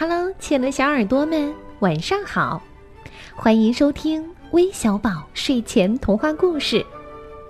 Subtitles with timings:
[0.00, 2.62] Hello，亲爱的小耳朵们，晚上好！
[3.36, 6.82] 欢迎收听微小宝睡前童话故事，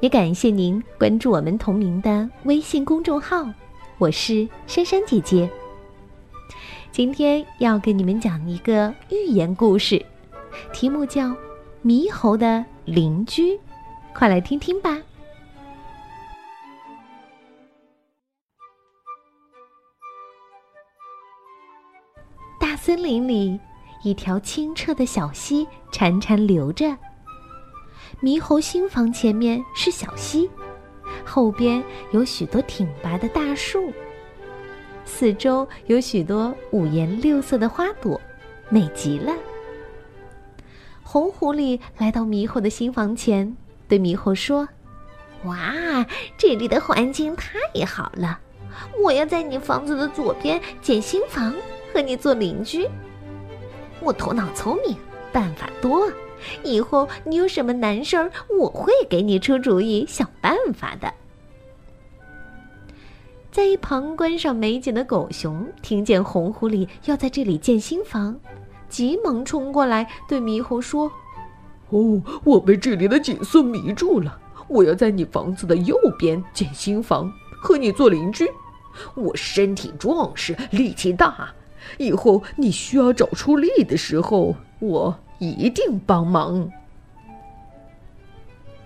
[0.00, 3.46] 也感谢您关注我们同名的微信公众号。
[3.98, 5.46] 我是珊珊姐姐。
[6.90, 10.02] 今天要给你们讲一个寓言故事，
[10.72, 11.26] 题目叫
[11.84, 13.52] 《猕猴的邻居》，
[14.14, 14.96] 快来听听吧。
[22.88, 23.60] 森林里，
[24.02, 26.96] 一条清澈的小溪潺潺流着。
[28.22, 30.48] 猕猴新房前面是小溪，
[31.22, 33.92] 后边有许多挺拔的大树，
[35.04, 38.18] 四周有许多五颜六色的花朵，
[38.70, 39.34] 美极了。
[41.02, 43.54] 红狐狸来到猕猴的新房前，
[43.86, 44.66] 对猕猴说
[45.44, 46.06] ：“哇，
[46.38, 48.40] 这里的环境太好了！
[49.04, 51.54] 我要在你房子的左边建新房。”
[51.98, 52.88] 和你做邻居，
[54.00, 54.96] 我头脑聪明，
[55.32, 56.08] 办法多。
[56.62, 61.12] 以后你有什么难事儿，我会给你出主意，想办法的。
[63.50, 68.38] 在一旁观赏美景的狗熊听见红狐狸要在这里建新房，
[68.88, 71.10] 急忙冲过来对猕猴说
[71.90, 74.38] ：“哦，我被这里的景色迷住了。
[74.68, 77.28] 我要在你房子的右边建新房，
[77.60, 78.48] 和你做邻居。
[79.16, 81.52] 我身体壮实，力气大。”
[81.96, 86.70] 以后你需要找出力的时候，我一定帮忙。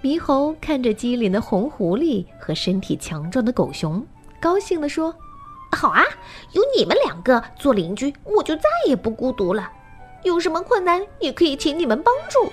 [0.02, 4.04] 猕猴看着机灵的红狐狸和身体强壮的狗熊，
[4.40, 5.14] 高兴地说
[5.70, 6.02] ：“好啊，
[6.52, 9.70] 有你们两个做邻居，我就再也不孤独了。
[10.24, 12.52] 有什么困难也可以请你们帮助。”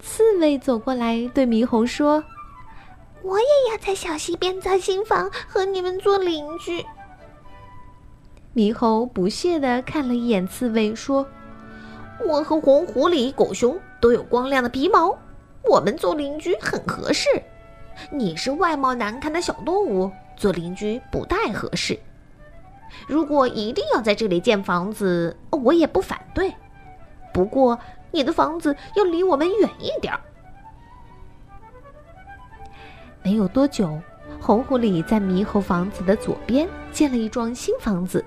[0.00, 2.24] 刺猬走过来对猕猴说
[3.20, 6.82] ：“我也要在小溪边造新房，和你们做邻居。”
[8.52, 11.24] 猕猴不屑地看了一眼刺猬，说
[12.26, 15.16] ：“我和红狐狸、狗熊都有光亮的皮毛，
[15.62, 17.28] 我们做邻居很合适。
[18.10, 21.96] 你是外貌难看的小动物，做邻居不太合适。
[23.06, 26.52] 如果一定要在这里建房子，我也不反对。
[27.32, 27.78] 不过
[28.10, 30.12] 你的房子要离我们远一点。”
[33.22, 34.00] 没有多久，
[34.40, 38.24] 红狐狸在猕猴房子的左边建了一幢新房子。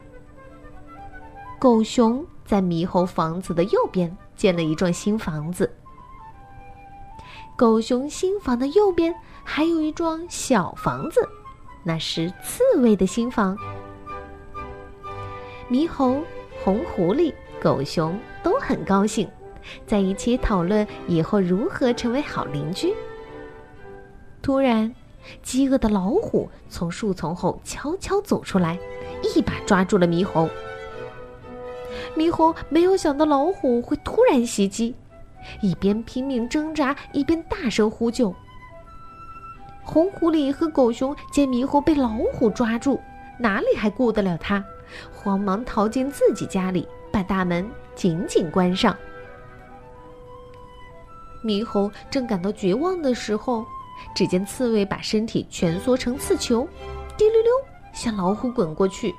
[1.63, 5.73] 狗熊在猕猴房子的右边建了一幢新房子。
[7.55, 9.15] 狗熊新房的右边
[9.45, 11.25] 还有一幢小房子，
[11.81, 13.57] 那是刺猬的新房。
[15.69, 16.21] 猕猴、
[16.61, 19.25] 红狐狸、狗熊都很高兴，
[19.87, 22.93] 在一起讨论以后如何成为好邻居。
[24.41, 24.93] 突然，
[25.41, 28.77] 饥饿的老虎从树丛后悄悄走出来，
[29.33, 30.49] 一把抓住了猕猴。
[32.15, 34.95] 猕猴没有想到老虎会突然袭击，
[35.61, 38.33] 一边拼命挣扎，一边大声呼救。
[39.83, 42.99] 红狐狸和狗熊见猕猴被老虎抓住，
[43.39, 44.63] 哪里还顾得了它，
[45.11, 48.95] 慌忙逃进自己家里，把大门紧紧关上。
[51.43, 53.65] 猕猴正感到绝望的时候，
[54.15, 56.67] 只见刺猬把身体蜷缩成刺球，
[57.17, 57.51] 滴溜溜
[57.91, 59.13] 向老虎滚过去。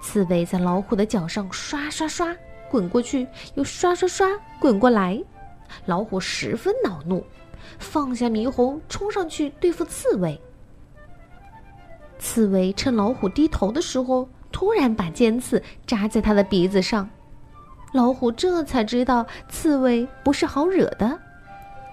[0.00, 2.34] 刺猬在老虎的脚上刷刷刷
[2.70, 4.28] 滚过去，又刷刷刷
[4.60, 5.22] 滚过来，
[5.86, 7.24] 老虎十分恼怒，
[7.78, 10.40] 放下猕猴，冲上去对付刺猬。
[12.18, 17.08] 刺猬趁老虎低头的时候，突然把尖刺扎在他的鼻子上，
[17.92, 21.18] 老虎这才知道刺猬不是好惹的，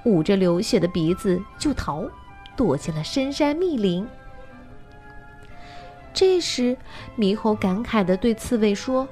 [0.05, 2.05] 捂着流血的鼻子就逃，
[2.55, 4.07] 躲进了深山密林。
[6.13, 6.77] 这时，
[7.17, 9.07] 猕猴感慨地对刺猬说：“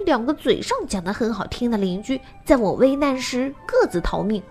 [0.00, 4.42] 两个嘴上讲的很好听的邻居，在我危难时各自逃命。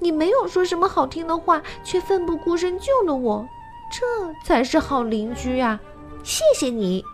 [0.00, 3.46] 你没有说什么好听的话，却奋不顾身救了我，
[3.92, 4.04] 这
[4.44, 5.80] 才是好邻居啊！
[6.24, 7.04] 谢谢你。”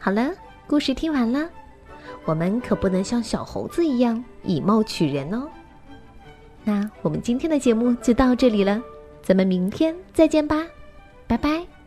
[0.00, 0.32] 好了，
[0.66, 1.50] 故事听完了，
[2.24, 5.46] 我们可不能像小猴子一样以貌取人哦。
[6.68, 8.78] 那我们今天的节目就到这里了，
[9.22, 10.66] 咱们明天再见吧，
[11.26, 11.77] 拜拜。